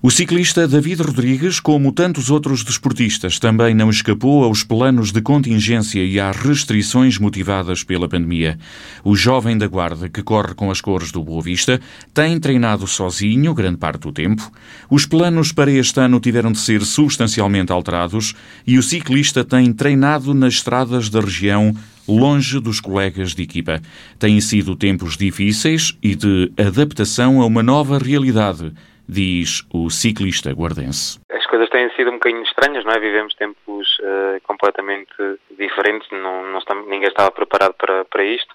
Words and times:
O 0.00 0.12
ciclista 0.12 0.68
David 0.68 1.02
Rodrigues, 1.02 1.58
como 1.58 1.90
tantos 1.90 2.30
outros 2.30 2.62
desportistas, 2.62 3.40
também 3.40 3.74
não 3.74 3.90
escapou 3.90 4.44
aos 4.44 4.62
planos 4.62 5.10
de 5.10 5.20
contingência 5.20 6.04
e 6.04 6.20
às 6.20 6.36
restrições 6.36 7.18
motivadas 7.18 7.82
pela 7.82 8.08
pandemia. 8.08 8.56
O 9.02 9.16
jovem 9.16 9.58
da 9.58 9.66
Guarda, 9.66 10.08
que 10.08 10.22
corre 10.22 10.54
com 10.54 10.70
as 10.70 10.80
cores 10.80 11.10
do 11.10 11.24
Boa 11.24 11.42
Vista, 11.42 11.80
tem 12.14 12.38
treinado 12.38 12.86
sozinho 12.86 13.52
grande 13.52 13.78
parte 13.78 14.02
do 14.02 14.12
tempo. 14.12 14.52
Os 14.88 15.04
planos 15.04 15.50
para 15.50 15.72
este 15.72 15.98
ano 15.98 16.20
tiveram 16.20 16.52
de 16.52 16.60
ser 16.60 16.84
substancialmente 16.84 17.72
alterados 17.72 18.36
e 18.64 18.78
o 18.78 18.82
ciclista 18.84 19.44
tem 19.44 19.72
treinado 19.72 20.32
nas 20.32 20.54
estradas 20.54 21.08
da 21.10 21.20
região 21.20 21.74
longe 22.06 22.60
dos 22.60 22.78
colegas 22.78 23.34
de 23.34 23.42
equipa. 23.42 23.82
Têm 24.16 24.40
sido 24.40 24.76
tempos 24.76 25.16
difíceis 25.16 25.98
e 26.00 26.14
de 26.14 26.52
adaptação 26.56 27.42
a 27.42 27.46
uma 27.46 27.64
nova 27.64 27.98
realidade 27.98 28.72
diz 29.08 29.66
o 29.72 29.88
ciclista 29.88 30.50
guardense. 30.52 31.18
As 31.30 31.46
coisas 31.46 31.68
têm 31.70 31.88
sido 31.96 32.10
um 32.10 32.14
bocadinho 32.14 32.42
estranhas, 32.42 32.84
não 32.84 32.92
é? 32.92 33.00
Vivemos 33.00 33.34
tempos 33.34 33.98
uh, 34.00 34.40
completamente 34.42 35.14
diferentes, 35.56 36.08
não, 36.10 36.44
não 36.52 36.60
ninguém 36.86 37.08
estava 37.08 37.30
preparado 37.30 37.74
para, 37.74 38.04
para 38.04 38.22
isto, 38.22 38.54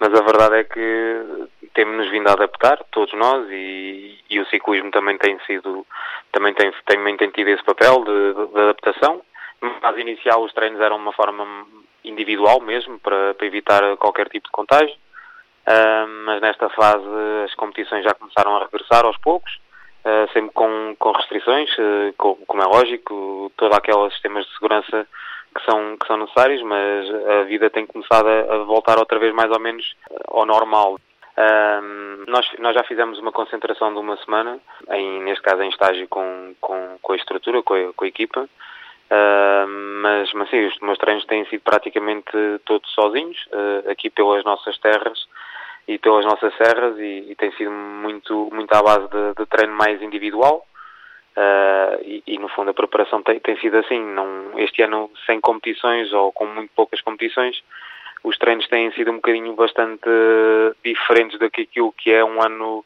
mas 0.00 0.12
a 0.14 0.22
verdade 0.22 0.56
é 0.56 0.64
que 0.64 1.48
temos-nos 1.74 2.10
vindo 2.10 2.28
a 2.28 2.32
adaptar, 2.32 2.78
todos 2.90 3.12
nós, 3.14 3.48
e, 3.50 4.18
e, 4.30 4.40
o 4.40 4.46
ciclismo 4.46 4.90
também 4.90 5.18
tem 5.18 5.38
sido, 5.40 5.86
também 6.32 6.54
tem, 6.54 6.72
também 6.86 7.16
tem 7.16 7.30
tido 7.30 7.48
esse 7.48 7.64
papel 7.64 8.04
de, 8.04 8.52
de, 8.52 8.60
adaptação. 8.60 9.22
Fase 9.80 10.00
inicial 10.00 10.42
os 10.44 10.52
treinos 10.52 10.80
eram 10.80 10.96
uma 10.96 11.12
forma 11.12 11.44
individual 12.04 12.60
mesmo, 12.60 12.98
para, 13.00 13.34
para 13.34 13.46
evitar 13.46 13.96
qualquer 13.96 14.28
tipo 14.28 14.46
de 14.46 14.52
contágio, 14.52 14.94
uh, 14.94 16.08
mas 16.24 16.40
nesta 16.40 16.68
fase 16.70 17.04
as 17.44 17.54
competições 17.54 18.04
já 18.04 18.14
começaram 18.14 18.56
a 18.56 18.64
regressar 18.64 19.04
aos 19.04 19.18
poucos, 19.18 19.58
eh, 20.04 20.26
sempre 20.32 20.52
com, 20.52 20.94
com 20.98 21.12
restrições, 21.12 21.70
com, 22.16 22.34
como 22.46 22.62
é 22.62 22.66
lógico, 22.66 23.52
todos 23.56 23.76
aqueles 23.76 24.12
sistemas 24.12 24.46
de 24.46 24.52
segurança 24.54 25.06
que 25.54 25.64
são, 25.64 25.96
que 25.96 26.06
são 26.06 26.16
necessários, 26.16 26.62
mas 26.62 27.10
a 27.40 27.42
vida 27.44 27.70
tem 27.70 27.86
começado 27.86 28.28
a, 28.28 28.58
voltar 28.64 28.98
outra 28.98 29.18
vez 29.18 29.34
mais 29.34 29.50
ou 29.50 29.58
menos 29.58 29.96
ao 30.28 30.46
normal. 30.46 30.98
nós, 32.28 32.46
nós 32.58 32.74
já 32.74 32.84
fizemos 32.84 33.18
uma 33.18 33.32
concentração 33.32 33.92
de 33.92 33.98
uma 33.98 34.16
semana, 34.18 34.58
em, 34.90 35.22
neste 35.22 35.42
caso 35.42 35.62
em 35.62 35.68
estágio 35.68 36.06
com, 36.08 36.54
com, 36.60 36.98
com 37.00 37.12
a 37.12 37.16
estrutura, 37.16 37.62
com 37.62 37.74
a, 37.74 37.92
com 37.94 38.04
a 38.04 38.08
equipa, 38.08 38.42
uh, 38.42 39.68
mas, 40.02 40.32
mas 40.34 40.50
sim, 40.50 40.66
os 40.66 40.78
meus 40.80 40.98
treinos 40.98 41.24
têm 41.26 41.44
sido 41.46 41.62
praticamente 41.62 42.30
todos 42.64 42.90
sozinhos, 42.92 43.38
uh, 43.52 43.90
aqui 43.90 44.10
pelas 44.10 44.44
nossas 44.44 44.78
terras, 44.78 45.26
e 45.88 45.98
pelas 45.98 46.24
nossas 46.24 46.54
serras 46.56 46.96
e, 46.98 47.26
e 47.30 47.34
tem 47.34 47.50
sido 47.52 47.70
muito, 47.70 48.48
muito 48.52 48.72
à 48.74 48.82
base 48.82 49.08
de, 49.08 49.34
de 49.36 49.46
treino 49.46 49.74
mais 49.74 50.00
individual. 50.02 50.64
Uh, 51.36 52.02
e, 52.02 52.22
e, 52.26 52.38
no 52.38 52.48
fundo 52.48 52.70
a 52.70 52.74
preparação 52.74 53.22
tem, 53.22 53.38
tem 53.40 53.56
sido 53.58 53.78
assim, 53.78 54.00
não, 54.00 54.58
este 54.58 54.82
ano 54.82 55.10
sem 55.24 55.40
competições 55.40 56.12
ou 56.12 56.32
com 56.32 56.46
muito 56.46 56.70
poucas 56.74 57.00
competições 57.00 57.62
os 58.24 58.36
treinos 58.38 58.66
têm 58.68 58.90
sido 58.92 59.10
um 59.10 59.16
bocadinho 59.16 59.54
bastante 59.54 60.08
diferentes 60.84 61.38
do 61.38 61.50
que 61.92 62.12
é 62.12 62.24
um 62.24 62.42
ano 62.42 62.84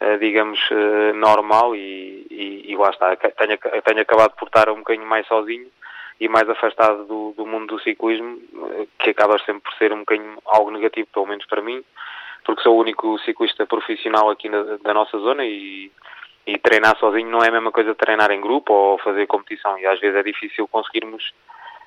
uh, 0.00 0.18
digamos 0.18 0.58
uh, 0.70 1.14
normal. 1.14 1.76
E, 1.76 2.26
e, 2.30 2.72
e, 2.72 2.76
lá 2.76 2.90
está, 2.90 3.14
tenho, 3.16 3.58
tenho 3.58 4.00
acabado 4.00 4.34
por 4.36 4.46
estar 4.46 4.68
um 4.70 4.78
bocadinho 4.78 5.06
mais 5.06 5.26
sozinho 5.26 5.66
e 6.18 6.28
mais 6.28 6.48
afastado 6.48 7.04
do, 7.04 7.32
do 7.36 7.46
mundo 7.46 7.76
do 7.76 7.82
ciclismo, 7.82 8.38
que 8.98 9.10
acaba 9.10 9.38
sempre 9.38 9.62
por 9.62 9.72
ser 9.74 9.92
um 9.92 10.00
bocadinho 10.00 10.36
algo 10.44 10.70
negativo, 10.70 11.08
pelo 11.14 11.26
menos 11.26 11.46
para 11.46 11.62
mim, 11.62 11.82
porque 12.44 12.62
sou 12.62 12.76
o 12.76 12.80
único 12.80 13.18
ciclista 13.20 13.66
profissional 13.66 14.30
aqui 14.30 14.48
na, 14.48 14.78
da 14.82 14.94
nossa 14.94 15.18
zona 15.18 15.44
e, 15.44 15.90
e 16.46 16.58
treinar 16.58 16.98
sozinho 16.98 17.30
não 17.30 17.42
é 17.42 17.48
a 17.48 17.52
mesma 17.52 17.72
coisa 17.72 17.94
treinar 17.94 18.30
em 18.30 18.40
grupo 18.40 18.72
ou 18.72 18.98
fazer 18.98 19.26
competição 19.26 19.78
e 19.78 19.86
às 19.86 20.00
vezes 20.00 20.16
é 20.16 20.22
difícil 20.22 20.66
conseguirmos 20.68 21.22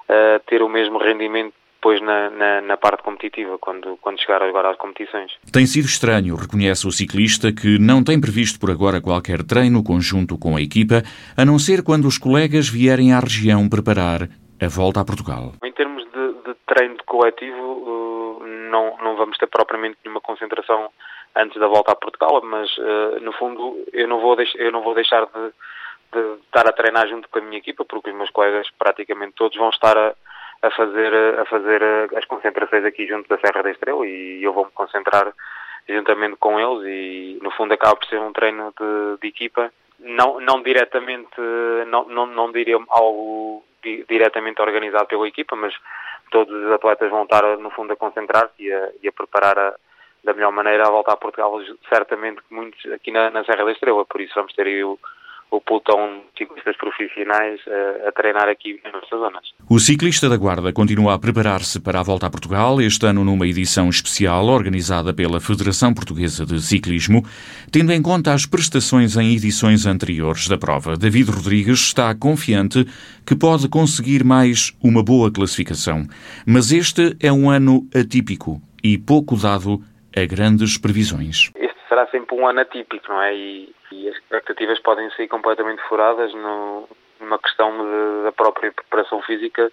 uh, 0.10 0.40
ter 0.46 0.62
o 0.62 0.70
mesmo 0.70 0.98
rendimento 0.98 1.54
depois 1.84 2.02
na, 2.02 2.30
na, 2.30 2.62
na, 2.62 2.78
parte 2.78 3.04
competitiva, 3.04 3.58
quando, 3.60 3.98
quando 4.02 4.18
chegar 4.18 4.42
agora 4.42 4.72
às 4.72 4.78
competições. 4.78 5.34
Tem 5.52 5.66
sido 5.66 5.84
estranho, 5.84 6.34
reconhece 6.34 6.88
o 6.88 6.92
ciclista, 6.92 7.52
que 7.52 7.78
não 7.78 8.02
tem 8.02 8.22
previsto 8.22 8.58
por 8.58 8.72
agora 8.72 9.02
qualquer 9.02 9.44
treino 9.44 9.84
conjunto 9.84 10.38
com 10.40 10.56
a 10.56 10.62
equipa, 10.62 11.04
a 11.36 11.44
não 11.44 11.60
ser 11.60 11.84
quando 11.84 12.06
os 12.08 12.18
colegas 12.18 12.70
vierem 12.70 13.12
à 13.12 13.20
região 13.20 13.68
preparar 13.68 14.30
a 14.62 14.68
volta 14.70 15.02
a 15.02 15.06
Portugal. 15.06 15.52
Em 15.62 15.74
termos 15.74 16.06
de, 16.06 16.34
de 16.46 16.56
treino 16.66 16.96
de 16.96 17.04
coletivo, 17.04 17.84
não, 18.74 18.98
não 18.98 19.16
vamos 19.16 19.38
ter 19.38 19.48
propriamente 19.48 19.98
nenhuma 20.04 20.20
concentração 20.20 20.90
antes 21.36 21.60
da 21.60 21.68
volta 21.68 21.92
a 21.92 21.96
Portugal, 21.96 22.42
mas 22.44 22.76
uh, 22.78 23.20
no 23.22 23.32
fundo 23.34 23.86
eu 23.94 24.08
não 24.08 24.20
vou, 24.20 24.36
eu 24.56 24.72
não 24.72 24.82
vou 24.82 24.96
deixar 24.96 25.26
de, 25.26 25.54
de, 26.12 26.34
estar 26.46 26.68
a 26.68 26.74
treinar 26.74 27.08
junto 27.08 27.30
com 27.30 27.38
a 27.38 27.42
minha 27.42 27.60
equipa, 27.60 27.86
porque 27.86 28.10
os 28.10 28.16
meus 28.16 28.32
colegas 28.32 28.68
praticamente 28.78 29.36
todos 29.36 29.58
vão 29.58 29.70
estar 29.70 29.96
a, 29.98 30.14
a 30.64 30.72
fazer, 30.72 31.14
a 31.40 31.46
fazer 31.46 31.82
eh, 31.82 32.08
as 32.18 32.26
concentrações 32.26 32.84
aqui 32.86 33.06
junto 33.08 33.30
da 33.30 33.38
Serra 33.38 33.64
da 33.64 33.72
Estrela 33.72 34.06
e 34.08 34.44
eu 34.44 34.54
vou 34.54 34.66
me 34.66 34.72
concentrar 34.72 35.32
juntamente 35.88 36.38
com 36.38 36.60
eles 36.60 36.84
e 36.88 37.40
no 37.42 37.52
fundo 37.52 37.74
acaba 37.74 37.96
por 37.96 38.08
ser 38.08 38.20
um 38.20 38.32
treino 38.32 38.74
de, 38.80 39.22
de 39.22 39.28
equipa, 39.28 39.72
não, 40.00 40.40
não 40.40 40.64
diretamente, 40.64 41.40
não, 41.88 42.06
não, 42.06 42.26
não 42.26 42.52
diria 42.52 42.78
algo 42.90 43.64
di, 43.84 44.06
diretamente 44.08 44.62
organizado 44.62 45.08
pela 45.08 45.28
equipa, 45.28 45.56
mas 45.56 45.74
todos 46.34 46.52
os 46.52 46.72
atletas 46.72 47.12
vão 47.12 47.24
estar, 47.24 47.44
no 47.60 47.70
fundo, 47.70 47.94
a 47.94 47.96
concentrar-se 47.96 48.56
e 48.60 48.74
a, 48.74 48.90
e 49.04 49.08
a 49.08 49.12
preparar 49.12 49.58
a, 49.58 49.76
da 50.24 50.34
melhor 50.34 50.52
maneira 50.52 50.84
a 50.84 50.92
voltar 50.92 51.14
a 51.14 51.18
Portugal, 51.18 51.62
certamente 51.88 52.42
muitos 52.50 52.84
aqui 52.92 53.12
na, 53.12 53.30
na 53.30 53.46
Serra 53.46 53.64
da 53.64 53.72
Estrela, 53.72 54.04
por 54.04 54.20
isso 54.20 54.34
vamos 54.36 54.52
ter 54.54 54.66
aí 54.66 54.84
o, 54.84 54.98
o 55.52 55.62
pelotão 55.62 56.22
de 56.34 56.46
ciclistas 56.46 56.76
profissionais 56.78 57.60
a, 57.68 58.10
a, 58.10 58.12
treinar 58.12 58.50
aqui 58.50 58.80
nas 58.84 58.94
nossas 58.94 59.20
zonas. 59.20 59.44
O 59.70 59.80
ciclista 59.80 60.28
da 60.28 60.38
Guarda 60.38 60.74
continua 60.74 61.14
a 61.14 61.20
preparar-se 61.20 61.80
para 61.80 62.00
a 62.00 62.04
volta 62.04 62.28
a 62.28 62.30
Portugal, 62.30 62.82
este 62.82 63.06
ano 63.06 63.24
numa 63.24 63.48
edição 63.48 63.90
especial 63.90 64.46
organizada 64.48 65.14
pela 65.14 65.40
Federação 65.40 65.94
Portuguesa 65.94 66.46
de 66.46 66.62
Ciclismo, 66.62 67.24
tendo 67.72 67.92
em 67.92 68.02
conta 68.02 68.34
as 68.34 68.46
prestações 68.46 69.16
em 69.16 69.34
edições 69.34 69.86
anteriores 69.86 70.48
da 70.48 70.58
prova. 70.58 70.98
David 70.98 71.30
Rodrigues 71.30 71.80
está 71.80 72.14
confiante 72.16 72.86
que 73.26 73.36
pode 73.36 73.70
conseguir 73.70 74.24
mais 74.24 74.76
uma 74.84 75.04
boa 75.04 75.32
classificação, 75.32 76.06
mas 76.46 76.72
este 76.72 77.16
é 77.22 77.32
um 77.32 77.50
ano 77.50 77.88
atípico 77.94 78.62
e 78.84 78.98
pouco 78.98 79.36
dado 79.38 79.82
a 80.16 80.26
grandes 80.26 80.78
previsões. 80.78 81.52
Este 81.56 81.73
será 81.94 82.08
sempre 82.08 82.36
um 82.36 82.48
ano 82.48 82.62
atípico, 82.62 83.08
não 83.08 83.22
é? 83.22 83.36
E 83.36 83.74
e 83.94 84.10
as 84.10 84.16
expectativas 84.16 84.80
podem 84.80 85.10
ser 85.12 85.28
completamente 85.28 85.82
furadas 85.84 86.34
no, 86.34 86.90
numa 87.20 87.38
questão 87.38 87.72
de, 87.72 88.24
da 88.24 88.32
própria 88.32 88.72
preparação 88.72 89.22
física. 89.22 89.72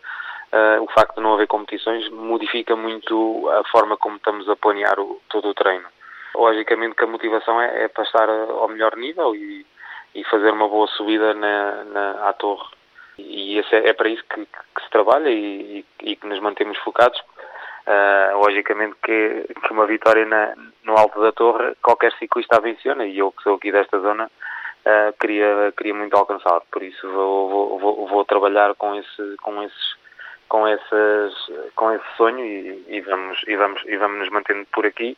Uh, 0.53 0.83
o 0.83 0.89
facto 0.89 1.17
de 1.17 1.23
não 1.23 1.35
haver 1.35 1.47
competições 1.47 2.09
modifica 2.11 2.77
muito 2.77 3.49
a 3.51 3.65
forma 3.65 3.97
como 3.97 4.17
estamos 4.17 4.49
a 4.49 4.57
planear 4.57 4.99
o, 5.01 5.21
todo 5.29 5.49
o 5.49 5.55
treino. 5.55 5.87
Logicamente 6.35 6.97
que 6.97 7.05
a 7.05 7.07
motivação 7.07 7.61
é, 7.61 7.85
é 7.85 7.89
para 7.89 8.05
estar 8.05 8.29
ao 8.29 8.69
melhor 8.69 8.97
nível 8.97 9.35
e, 9.35 9.65
e 10.15 10.25
fazer 10.25 10.51
uma 10.51 10.69
boa 10.69 10.87
subida 10.89 11.35
na, 11.35 11.85
na, 11.85 12.29
à 12.29 12.33
torre. 12.33 12.69
E 13.19 13.59
é, 13.59 13.89
é 13.89 13.93
para 13.93 14.09
isso 14.09 14.25
que, 14.25 14.45
que, 14.45 14.83
se 14.83 14.91
trabalha 14.91 15.29
e, 15.29 15.85
e, 16.03 16.11
e 16.11 16.17
que 16.17 16.27
nos 16.27 16.41
mantemos 16.41 16.79
focados. 16.79 17.21
Uh, 17.87 18.37
logicamente 18.39 18.95
que, 19.03 19.47
que 19.63 19.73
uma 19.73 19.87
vitória 19.87 20.27
na, 20.27 20.55
no 20.85 20.97
alto 20.97 21.21
da 21.21 21.33
torre 21.33 21.75
qualquer 21.83 22.13
ciclista 22.19 22.57
a 22.57 22.61
venciona 22.61 23.07
e 23.07 23.19
eu 23.19 23.33
que 23.33 23.43
sou 23.43 23.57
aqui 23.57 23.73
desta 23.73 23.99
zona 23.99 24.27
uh, 24.27 25.13
queria, 25.19 25.73
queria 25.77 25.95
muito 25.95 26.15
alcançar, 26.15 26.61
por 26.71 26.83
isso 26.83 27.11
vou, 27.11 27.49
vou, 27.49 27.79
vou, 27.79 28.07
vou 28.07 28.25
trabalhar 28.27 28.75
com, 28.75 28.95
esse, 28.95 29.37
com 29.43 29.63
esses 29.63 29.99
com 30.47 30.69
esses 30.69 31.73
com 31.75 31.93
esse 31.93 32.05
sonho 32.17 32.45
e, 32.45 32.85
e, 32.89 33.01
vamos 33.01 33.43
e 33.47 33.57
vamos 33.57 33.83
e 33.87 33.97
vamos 33.97 34.19
nos 34.19 34.29
mantendo 34.31 34.67
por 34.73 34.85
aqui 34.85 35.17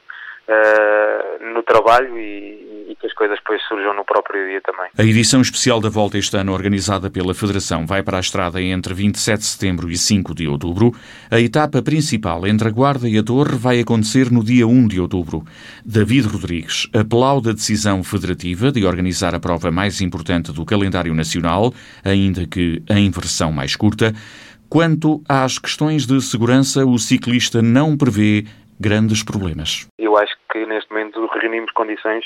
uh, 0.48 1.52
no 1.54 1.62
trabalho 1.62 2.18
e, 2.18 2.88
e, 2.90 2.96
que 2.98 3.06
as 3.06 3.12
coisas 3.12 3.38
depois 3.38 3.62
surjam 3.68 3.94
no 3.94 4.04
próprio 4.04 4.46
dia 4.48 4.60
também. 4.60 4.88
A 4.96 5.02
edição 5.02 5.40
especial 5.40 5.80
da 5.80 5.88
Volta 5.88 6.18
este 6.18 6.36
ano, 6.36 6.52
organizada 6.52 7.10
pela 7.10 7.34
Federação, 7.34 7.86
vai 7.86 8.02
para 8.02 8.16
a 8.16 8.20
estrada 8.20 8.60
entre 8.60 8.94
27 8.94 9.38
de 9.38 9.46
setembro 9.46 9.90
e 9.90 9.96
5 9.96 10.34
de 10.34 10.46
outubro. 10.48 10.92
A 11.30 11.40
etapa 11.40 11.82
principal 11.82 12.46
entre 12.46 12.68
a 12.68 12.70
Guarda 12.70 13.08
e 13.08 13.18
a 13.18 13.22
Torre 13.22 13.56
vai 13.56 13.80
acontecer 13.80 14.30
no 14.30 14.42
dia 14.44 14.66
1 14.66 14.88
de 14.88 15.00
outubro. 15.00 15.44
David 15.84 16.28
Rodrigues 16.28 16.88
aplaude 16.92 17.50
a 17.50 17.52
decisão 17.52 18.02
federativa 18.02 18.70
de 18.70 18.84
organizar 18.84 19.34
a 19.34 19.40
prova 19.40 19.70
mais 19.70 20.00
importante 20.00 20.52
do 20.52 20.64
calendário 20.64 21.14
nacional, 21.14 21.72
ainda 22.04 22.46
que 22.46 22.82
em 22.88 23.10
versão 23.10 23.52
mais 23.52 23.76
curta. 23.76 24.12
Quanto 24.72 25.22
às 25.28 25.58
questões 25.58 26.06
de 26.06 26.18
segurança, 26.22 26.86
o 26.86 26.98
ciclista 26.98 27.60
não 27.60 27.94
prevê 27.94 28.46
grandes 28.82 29.24
problemas. 29.24 29.88
Eu 29.96 30.18
acho 30.18 30.36
que 30.50 30.66
neste 30.66 30.90
momento 30.90 31.24
reunimos 31.26 31.70
condições 31.70 32.24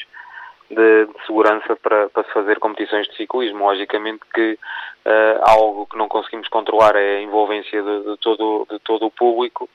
de, 0.71 1.07
de 1.07 1.27
segurança 1.27 1.77
para, 1.77 2.09
para 2.09 2.25
se 2.25 2.33
fazer 2.33 2.59
competições 2.59 3.07
de 3.09 3.17
ciclismo. 3.17 3.65
Logicamente 3.65 4.23
que 4.35 4.59
uh, 5.05 5.41
algo 5.43 5.87
que 5.87 5.97
não 5.97 6.09
conseguimos 6.09 6.49
controlar 6.49 6.97
é 6.97 7.19
a 7.19 7.23
envolvência 7.23 7.83
de, 7.83 8.01
de, 8.05 8.17
todo, 8.19 8.67
de 8.71 8.79
todo 8.81 9.07
o 9.07 9.11
público 9.11 9.69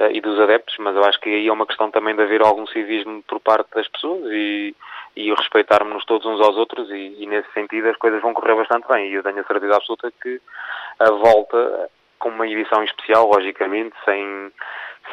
uh, 0.00 0.10
e 0.12 0.20
dos 0.20 0.38
adeptos, 0.40 0.76
mas 0.78 0.94
eu 0.96 1.04
acho 1.04 1.20
que 1.20 1.30
aí 1.30 1.46
é 1.46 1.52
uma 1.52 1.66
questão 1.66 1.90
também 1.90 2.14
de 2.14 2.22
haver 2.22 2.42
algum 2.42 2.66
civismo 2.66 3.22
por 3.26 3.40
parte 3.40 3.68
das 3.74 3.88
pessoas 3.88 4.24
e, 4.32 4.74
e 5.14 5.32
respeitarmos-nos 5.32 6.04
todos 6.04 6.26
uns 6.26 6.40
aos 6.40 6.56
outros 6.56 6.90
e, 6.90 7.16
e, 7.18 7.26
nesse 7.26 7.50
sentido 7.52 7.88
as 7.88 7.96
coisas 7.96 8.20
vão 8.20 8.34
correr 8.34 8.56
bastante 8.56 8.86
bem 8.88 9.08
e 9.08 9.14
eu 9.14 9.22
tenho 9.22 9.40
a 9.40 9.44
certeza 9.44 9.76
absoluta 9.76 10.12
que 10.20 10.40
a 10.98 11.10
volta 11.10 11.88
com 12.18 12.30
uma 12.30 12.46
edição 12.46 12.82
especial, 12.82 13.28
logicamente, 13.28 13.94
sem, 14.04 14.52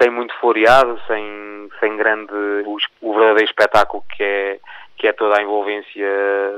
sem 0.01 0.09
muito 0.09 0.33
floreado, 0.39 0.99
sem, 1.07 1.69
sem 1.79 1.95
grande 1.97 2.33
o, 2.65 2.77
o 3.01 3.13
verdadeiro 3.13 3.49
espetáculo 3.49 4.03
que 4.15 4.23
é 4.23 4.59
que 5.03 5.07
é 5.07 5.11
toda 5.11 5.37
a 5.37 5.43
envolvência 5.43 6.07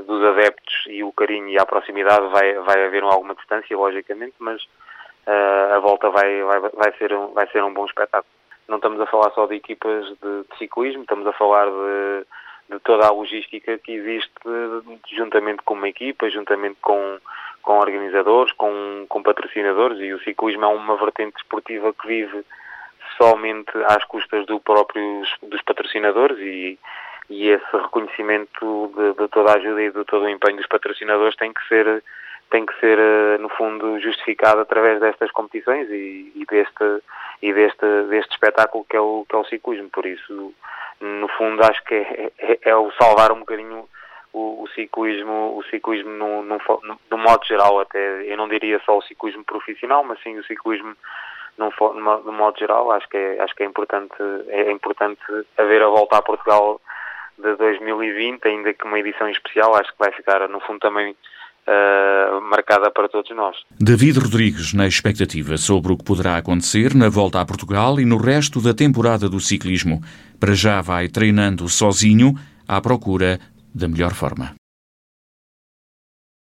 dos 0.06 0.24
adeptos 0.24 0.84
e 0.88 1.04
o 1.04 1.12
carinho 1.12 1.50
e 1.50 1.58
a 1.58 1.66
proximidade 1.66 2.28
vai, 2.28 2.54
vai 2.60 2.86
haver 2.86 3.02
alguma 3.02 3.34
distância, 3.34 3.76
logicamente, 3.76 4.36
mas 4.38 4.62
uh, 4.62 5.74
a 5.74 5.80
volta 5.80 6.10
vai, 6.10 6.44
vai, 6.44 6.60
vai, 6.60 6.94
ser 6.98 7.14
um, 7.14 7.34
vai 7.34 7.48
ser 7.48 7.64
um 7.64 7.74
bom 7.74 7.86
espetáculo. 7.86 8.32
Não 8.68 8.78
estamos 8.78 9.00
a 9.00 9.08
falar 9.08 9.32
só 9.32 9.48
de 9.48 9.56
equipas 9.56 10.06
de, 10.06 10.44
de 10.44 10.58
ciclismo, 10.60 11.02
estamos 11.02 11.26
a 11.26 11.34
falar 11.34 11.66
de, 11.66 12.26
de 12.70 12.80
toda 12.82 13.08
a 13.08 13.12
logística 13.12 13.78
que 13.78 13.94
existe 13.94 14.32
juntamente 15.16 15.64
com 15.64 15.74
uma 15.74 15.90
equipa, 15.90 16.30
juntamente 16.30 16.78
com, 16.82 17.18
com 17.62 17.80
organizadores, 17.80 18.54
com, 18.54 19.06
com 19.08 19.24
patrocinadores 19.24 20.00
e 20.00 20.14
o 20.14 20.20
ciclismo 20.20 20.66
é 20.66 20.68
uma 20.68 20.98
vertente 20.98 21.38
esportiva 21.38 21.94
que 21.94 22.08
vive 22.08 22.46
somente 23.18 23.72
às 23.88 24.04
custas 24.06 24.46
do 24.46 24.60
próprios, 24.60 25.30
dos 25.44 25.62
patrocinadores 25.62 26.38
e, 26.40 26.80
e 27.30 27.50
esse 27.50 27.72
reconhecimento 27.72 28.92
de, 28.96 29.14
de, 29.22 29.28
toda 29.30 29.52
a 29.52 29.56
ajuda 29.56 29.82
e 29.82 29.92
de 29.92 30.04
todo 30.06 30.24
o 30.24 30.30
empenho 30.30 30.58
dos 30.58 30.68
patrocinadores 30.68 31.36
tem 31.36 31.54
que 31.54 31.68
ser 31.68 32.04
tem 32.50 32.64
que 32.64 32.80
ser 32.80 33.00
eh, 33.00 33.38
no 33.40 33.50
fundo 33.50 34.00
justificado 34.00 34.62
através 34.62 35.00
destas 35.00 35.32
competições 35.32 35.90
e, 35.90 36.32
e 36.36 36.46
deste 36.46 37.02
e 37.42 37.52
deste 37.52 38.04
deste 38.10 38.32
espetáculo 38.34 38.86
que 38.88 38.96
é 38.96 39.00
o 39.00 39.26
que 39.28 39.36
é 39.36 39.40
o 39.40 39.46
ciclismo. 39.46 39.90
Por 39.90 40.06
isso 40.06 40.54
no 41.02 41.28
fundo 41.30 41.64
acho 41.64 41.84
que 41.86 41.96
é, 41.96 42.32
é, 42.38 42.60
é 42.70 42.76
o 42.76 42.92
salvar 42.92 43.32
um 43.32 43.40
bocadinho 43.40 43.90
o, 44.32 44.64
o 44.64 44.68
ciclismo 44.76 45.58
o 45.58 45.64
ciclismo 45.64 46.12
no, 46.12 46.44
no, 46.44 46.60
no, 47.10 47.18
modo 47.18 47.44
geral 47.46 47.80
até. 47.80 48.32
Eu 48.32 48.38
não 48.38 48.48
diria 48.48 48.80
só 48.86 48.98
o 48.98 49.02
ciclismo 49.02 49.44
profissional 49.44 50.04
mas 50.04 50.22
sim 50.22 50.38
o 50.38 50.44
ciclismo 50.44 50.96
no, 51.58 51.72
no 52.24 52.32
modo 52.32 52.58
geral 52.60 52.92
acho 52.92 53.08
que 53.10 53.18
é, 53.18 53.42
acho 53.42 53.56
que 53.56 53.64
é 53.64 53.66
importante 53.66 54.16
é 54.48 54.72
importante 54.72 55.22
haver 55.58 55.82
a 55.82 55.88
volta 55.88 56.18
a 56.18 56.22
Portugal 56.22 56.82
de 57.38 57.56
2020, 57.56 58.48
ainda 58.48 58.74
que 58.74 58.86
uma 58.86 59.00
edição 59.00 59.30
especial, 59.30 59.76
acho 59.76 59.92
que 59.92 60.00
vai 60.00 60.12
ficar, 60.12 60.48
no 60.48 60.60
fundo, 60.62 60.80
também 60.80 61.12
uh, 61.12 62.42
marcada 62.42 62.90
para 62.92 63.10
todos 63.10 63.30
nós. 63.36 63.58
David 63.80 64.20
Rodrigues, 64.20 64.74
na 64.74 64.88
expectativa 64.88 65.58
sobre 65.58 65.92
o 65.92 65.98
que 65.98 66.04
poderá 66.04 66.38
acontecer 66.38 66.96
na 66.96 67.10
volta 67.10 67.42
a 67.42 67.46
Portugal 67.46 68.00
e 68.00 68.06
no 68.06 68.18
resto 68.18 68.62
da 68.62 68.74
temporada 68.74 69.30
do 69.30 69.40
ciclismo. 69.40 70.02
Para 70.40 70.54
já 70.54 70.82
vai 70.82 71.08
treinando 71.08 71.68
sozinho 71.68 72.34
à 72.68 72.80
procura 72.82 73.40
da 73.74 73.88
melhor 73.88 74.14
forma. 74.14 74.56